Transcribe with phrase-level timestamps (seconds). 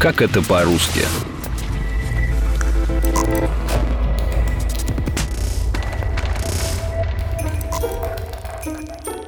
[0.00, 1.02] Как это по-русски?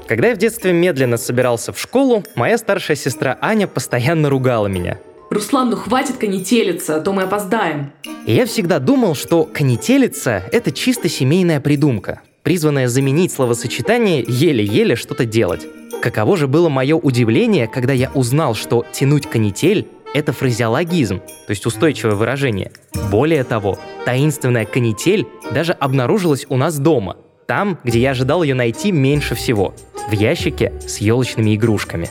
[0.09, 4.99] Когда я в детстве медленно собирался в школу, моя старшая сестра Аня постоянно ругала меня.
[5.29, 7.93] Руслан, ну хватит конетелиться, а то мы опоздаем.
[8.25, 15.27] И я всегда думал, что конетелица– это чисто семейная придумка, призванная заменить словосочетание «еле-еле что-то
[15.27, 15.67] делать».
[16.01, 21.67] Каково же было мое удивление, когда я узнал, что «тянуть канитель»— это фразеологизм, то есть
[21.67, 22.73] устойчивое выражение.
[23.11, 27.17] Более того, таинственная канитель даже обнаружилась у нас дома,
[27.47, 29.75] там, где я ожидал ее найти меньше всего–
[30.09, 32.11] в ящике с елочными игрушками.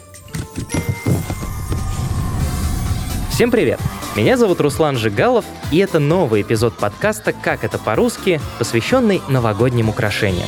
[3.29, 3.79] Всем привет!
[4.15, 10.47] Меня зовут Руслан Жигалов, и это новый эпизод подкаста «Как это по-русски», посвященный новогодним украшениям.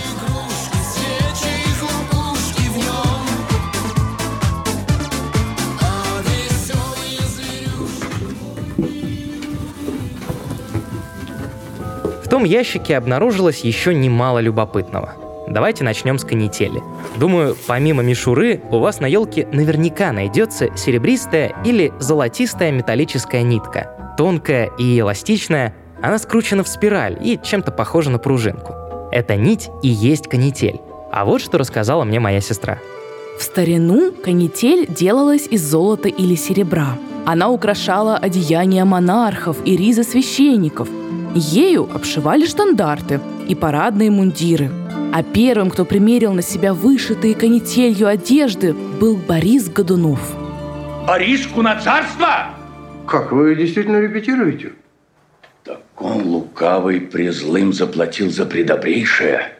[12.44, 15.14] Том ящике обнаружилось еще немало любопытного–
[15.48, 16.84] Давайте начнем с канители.
[17.16, 24.16] Думаю, помимо мишуры, у вас на елке наверняка найдется серебристая или золотистая металлическая нитка.
[24.18, 28.74] Тонкая и эластичная, она скручена в спираль и чем-то похожа на пружинку.
[29.14, 30.82] Эта нить и есть канитель.
[31.14, 32.80] А вот что рассказала мне моя сестра.
[33.40, 36.98] В старину канитель делалась из золота или серебра.
[37.26, 40.90] Она украшала одеяния монархов и ризы священников.
[41.36, 44.72] Ею обшивали штандарты и парадные мундиры–
[45.14, 50.20] а первым, кто примерил на себя вышитые канителью одежды, был Борис Годунов.
[51.06, 52.50] Бориску на царство?
[53.06, 54.74] Как, вы действительно репетируете?
[55.64, 59.52] Так он лукавый призлым заплатил за предобрейшее.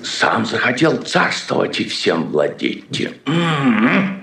[0.00, 3.10] Сам захотел царствовать и всем владеть.
[3.26, 4.22] М-м-м.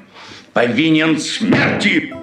[0.53, 2.13] Повинен смерти.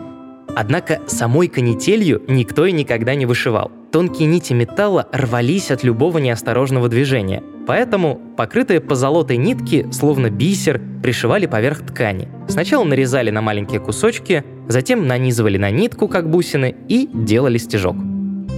[0.56, 3.70] Однако самой канителью никто и никогда не вышивал.
[3.92, 7.42] Тонкие нити металла рвались от любого неосторожного движения.
[7.66, 12.30] Поэтому покрытые позолотой нитки, словно бисер, пришивали поверх ткани.
[12.48, 17.96] Сначала нарезали на маленькие кусочки, затем нанизывали на нитку, как бусины, и делали стежок.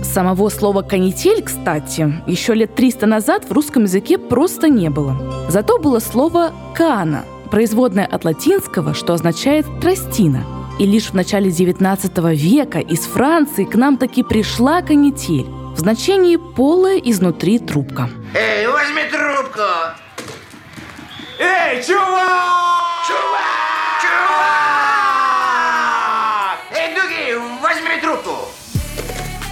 [0.05, 5.49] Самого слова «канитель», кстати, еще лет 300 назад в русском языке просто не было.
[5.49, 10.45] Зато было слово «кана», производное от латинского, что означает «тростина».
[10.79, 16.37] И лишь в начале 19 века из Франции к нам таки пришла канитель в значении
[16.37, 18.09] полая изнутри трубка.
[18.33, 19.61] Эй, возьми трубку!
[21.41, 21.99] Эй, чувак!
[22.07, 22.88] Чувак!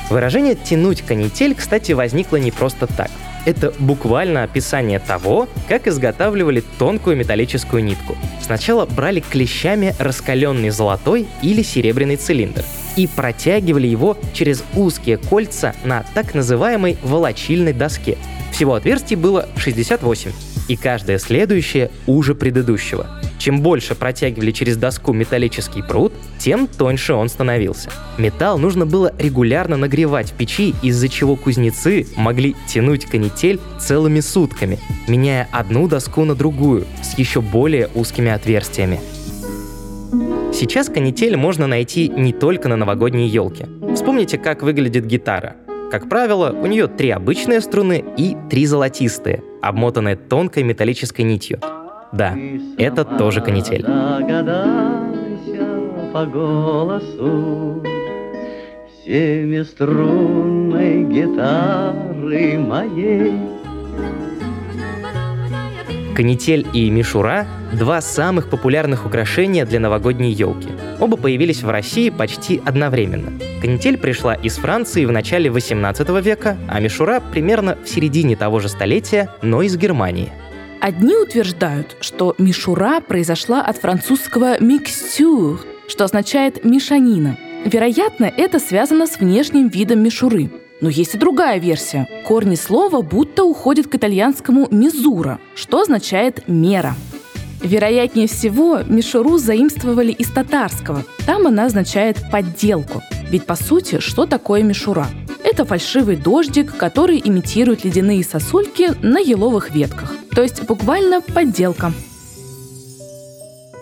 [0.09, 3.11] Выражение «тянуть канитель», кстати, возникло не просто так.
[3.45, 8.17] Это буквально описание того, как изготавливали тонкую металлическую нитку.
[8.41, 12.65] Сначала брали клещами раскаленный золотой или серебряный цилиндр
[12.97, 18.17] и протягивали его через узкие кольца на так называемой волочильной доске.
[18.53, 20.33] Всего отверстий было 68,
[20.69, 23.07] и каждое следующее уже предыдущего.
[23.39, 26.13] Чем больше протягивали через доску металлический пруд,
[26.47, 27.91] тем тоньше он становился.
[28.19, 34.79] Металл нужно было регулярно нагревать в печи, из-за чего кузнецы могли тянуть канитель целыми сутками,
[35.09, 39.01] меняя одну доску на другую с еще более узкими отверстиями.
[40.53, 43.67] Сейчас канитель можно найти не только на новогодней елке.
[43.97, 45.57] Вспомните, как выглядит гитара.
[45.91, 51.59] Как правило, у нее три обычные струны и три золотистые, обмотанные тонкой металлической нитью.
[52.13, 52.37] Да,
[52.79, 53.85] это тоже канитель.
[56.17, 57.83] По голосу
[59.05, 63.35] семиструнной гитары моей.
[66.15, 70.71] Канитель и мишура– два самых популярных украшения для новогодней елки.
[71.01, 73.39] Оба появились в России почти одновременно.
[73.61, 78.71] Канитель пришла из Франции в начале 18 века, а мишура примерно в середине того же
[78.71, 80.33] столетия, но из Германии.
[80.81, 87.37] Одни утверждают, что мишура произошла от французского «mixture», что означает «мешанина».
[87.65, 90.51] Вероятно, это связано с внешним видом мишуры–
[90.81, 92.07] но есть и другая версия.
[92.25, 96.95] Корни слова будто уходят к итальянскому «мизура», что означает «мера».
[97.63, 101.05] Вероятнее всего, мишуру заимствовали из татарского.
[101.25, 103.03] Там она означает «подделку».
[103.31, 105.07] Ведь, по сути, что такое мишура?
[105.43, 110.15] Это фальшивый дождик, который имитирует ледяные сосульки на еловых ветках.
[110.33, 111.93] То есть буквально подделка.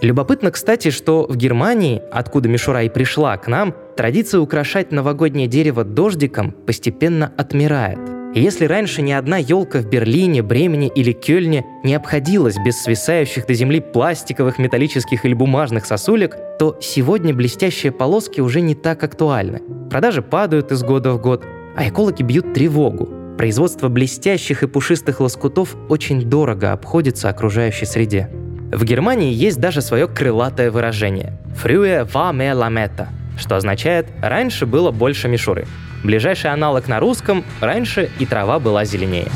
[0.05, 5.83] Любопытно, кстати, что в Германии, откуда мишура и пришла к нам, традиция украшать новогоднее дерево
[5.83, 7.99] дождиком постепенно отмирает.
[8.35, 13.55] Если раньше ни одна елка в Берлине, Бремени или Кёльне не обходилась без свисающих до
[13.55, 19.63] земли пластиковых, металлических или бумажных сосулек, то сегодня блестящие полоски уже не так актуальны.
[19.89, 21.47] Продажи падают из года в год,
[21.79, 23.09] а экологи бьют тревогу.
[23.39, 28.29] Производство блестящих и пушистых лоскутов очень дорого обходится окружающей среде.
[28.75, 31.33] В Германии есть даже свое крылатое выражение
[31.63, 33.07] «früher war mehr Lametta»,
[33.39, 35.69] что означает «раньше было больше мишуры».
[36.03, 39.29] Ближайший аналог на русском «раньше и трава была зеленее».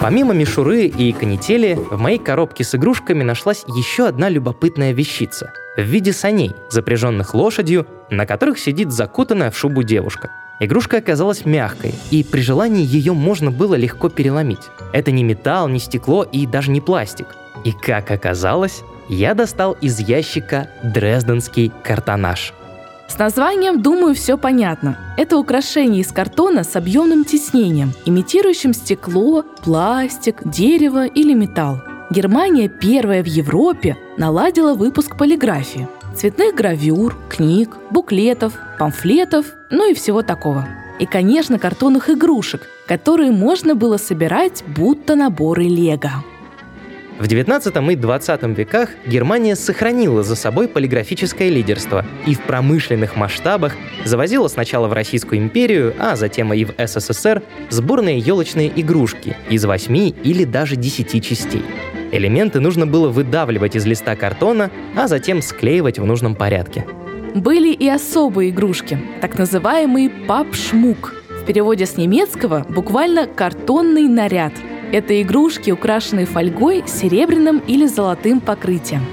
[0.00, 5.82] Помимо мишуры и канители, в моей коробке с игрушками нашлась еще одна любопытная вещица в
[5.82, 10.30] виде саней, запряженных лошадью, на которых сидит закутанная в шубу девушка.
[10.58, 14.70] Игрушка оказалась мягкой, и при желании ее можно было легко переломить.
[14.94, 17.26] Это не металл, не стекло и даже не пластик.
[17.64, 18.80] И как оказалось,
[19.10, 22.54] я достал из ящика дрезденский картонаж–
[23.10, 24.96] с названием, думаю, все понятно.
[25.16, 31.82] Это украшение из картона с объемным тиснением, имитирующим стекло, пластик, дерево или металл.
[32.10, 35.88] Германия первая в Европе наладила выпуск полиграфии.
[36.14, 40.68] Цветных гравюр, книг, буклетов, памфлетов, ну и всего такого.
[40.98, 46.24] И, конечно, картонных игрушек, которые можно было собирать будто наборы лего.
[47.20, 53.76] В 19 и 20 веках Германия сохранила за собой полиграфическое лидерство и в промышленных масштабах
[54.06, 60.14] завозила сначала в Российскую империю, а затем и в СССР сборные елочные игрушки из 8
[60.24, 61.62] или даже 10 частей.
[62.10, 66.86] Элементы нужно было выдавливать из листа картона, а затем склеивать в нужном порядке.
[67.34, 71.14] Были и особые игрушки, так называемый пап-шмук.
[71.42, 74.54] В переводе с немецкого буквально «картонный наряд»,
[74.92, 79.04] это игрушки, украшенные фольгой, серебряным или золотым покрытием.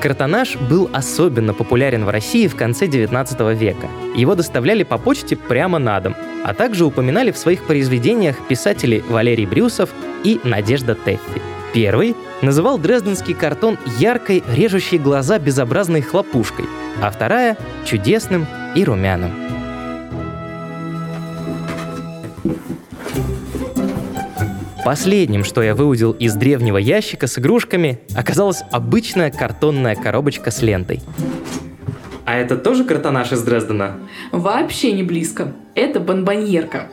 [0.00, 3.88] Картонаж был особенно популярен в России в конце 19 века.
[4.14, 6.14] Его доставляли по почте прямо на дом,
[6.44, 9.90] а также упоминали в своих произведениях писатели Валерий Брюсов
[10.22, 11.42] и Надежда Теффи.
[11.72, 16.66] Первый называл дрезденский картон яркой, режущей глаза безобразной хлопушкой,
[17.02, 19.55] а вторая— чудесным и румяным.
[24.86, 31.00] Последним, что я выудил из древнего ящика с игрушками, оказалась обычная картонная коробочка с лентой.
[32.24, 33.96] А это тоже картонаж из Дрездена?
[34.30, 35.54] Вообще не близко.
[35.74, 36.86] Это бонбоньерка.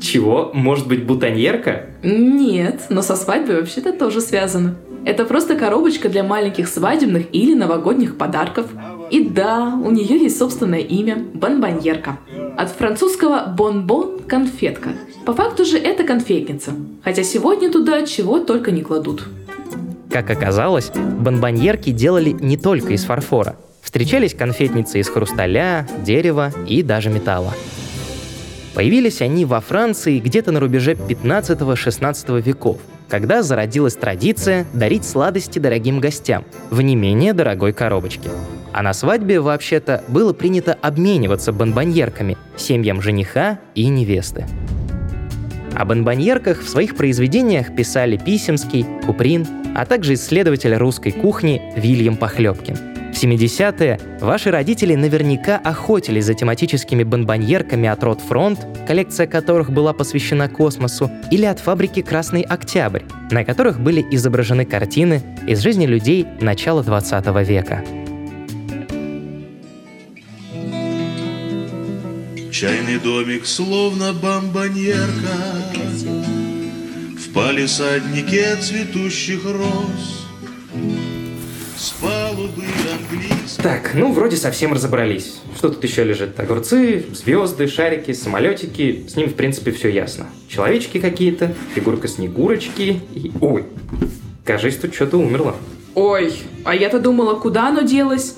[0.00, 0.50] Чего?
[0.52, 1.86] Может быть, бутоньерка?
[2.02, 4.74] Нет, но со свадьбой вообще-то тоже связано.
[5.04, 8.66] Это просто коробочка для маленьких свадебных или новогодних подарков.
[9.12, 12.18] И да, у нее есть собственное имя– бонбоньерка.
[12.56, 14.94] От французского «бонбон»– конфетка.
[15.26, 16.72] По факту же это конфетница.
[17.04, 19.24] Хотя сегодня туда чего только не кладут.
[20.10, 23.56] Как оказалось, бонбоньерки делали не только из фарфора.
[23.82, 27.52] Встречались конфетницы из хрусталя, дерева и даже металла.
[28.74, 32.78] Появились они во Франции где-то на рубеже 15-16 веков,
[33.10, 38.30] когда зародилась традиция дарить сладости дорогим гостям в не менее дорогой коробочке.
[38.72, 44.46] А на свадьбе, вообще-то, было принято обмениваться бонбоньерками семьям жениха и невесты.
[45.74, 52.76] О бонбоньерках в своих произведениях писали Писемский, Куприн, а также исследователь русской кухни Вильям Похлебкин.
[53.12, 59.92] В 70-е ваши родители наверняка охотились за тематическими бонбоньерками от Рот Фронт, коллекция которых была
[59.92, 66.26] посвящена космосу, или от фабрики «Красный Октябрь», на которых были изображены картины из жизни людей
[66.40, 67.84] начала 20 века.
[72.62, 75.02] Чайный домик, словно бомбоньерка
[77.18, 80.28] В палисаднике цветущих роз
[81.76, 82.62] С палубы
[83.00, 85.40] английской Так, ну вроде совсем разобрались.
[85.56, 86.38] Что тут еще лежит?
[86.38, 89.06] Огурцы, звезды, шарики, самолетики.
[89.08, 90.28] С ним, в принципе, все ясно.
[90.46, 93.32] Человечки какие-то, фигурка Снегурочки и...
[93.40, 93.64] Ой,
[94.44, 95.56] кажись, тут что-то умерло.
[95.96, 96.32] Ой,
[96.64, 98.36] а я-то думала, куда оно делось?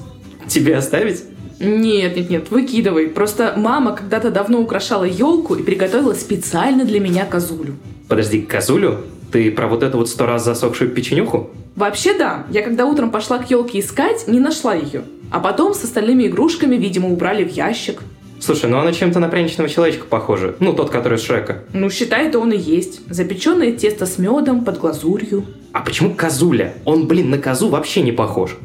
[0.49, 1.34] Тебе оставить?
[1.61, 3.09] Нет, нет, нет, выкидывай.
[3.09, 7.75] Просто мама когда-то давно украшала елку и приготовила специально для меня козулю.
[8.09, 8.99] Подожди, козулю?
[9.33, 11.51] Ты про вот эту вот сто раз засохшую печенюху?
[11.77, 15.03] Вообще да, я когда утром пошла к елке искать, не нашла ее.
[15.31, 18.03] А потом с остальными игрушками, видимо, убрали в ящик.
[18.39, 20.55] Слушай, ну она чем-то на пряничного человечка похожа.
[20.61, 21.65] Ну, тот, который из Шрека.
[21.73, 23.01] Ну, считай, это он и есть.
[23.11, 25.45] Запеченное тесто с медом под глазурью.
[25.73, 26.75] А почему козуля?
[26.85, 28.57] Он, блин, на козу вообще не похож.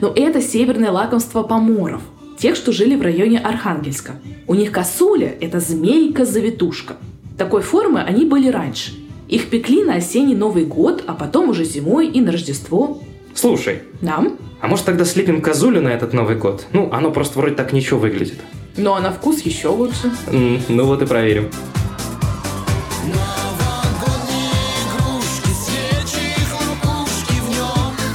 [0.00, 2.02] Но это северное лакомство поморов.
[2.38, 4.12] тех, что жили в районе Архангельска.
[4.46, 6.94] У них косуля– это змейка-завитушка.
[7.36, 8.92] Такой формы они были раньше.
[9.28, 12.98] Их пекли на осенний Новый год, а потом уже зимой и на Рождество.
[13.34, 14.36] Слушай, Нам?
[14.60, 16.66] а может тогда слепим козулю на этот Новый год?
[16.72, 18.40] Ну, оно просто вроде так ничего выглядит.
[18.76, 20.10] Ну а на вкус еще лучше.
[20.32, 21.48] М, ну вот и проверим.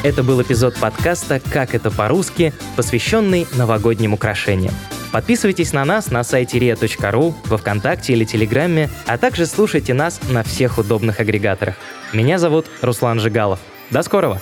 [0.05, 4.71] Это был эпизод подкаста «Как это по-русски», посвященный новогодним украшениям.
[5.11, 10.43] Подписывайтесь на нас на сайте ria.ru, во Вконтакте или Телеграме, а также слушайте нас на
[10.43, 11.73] всех удобных агрегаторах.
[12.13, 13.57] Меня зовут Руслан Жигалов.
[13.89, 14.39] До скорого!